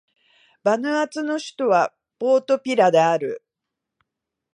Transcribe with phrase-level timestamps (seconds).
[0.63, 3.45] バヌアツの首都はポートビラである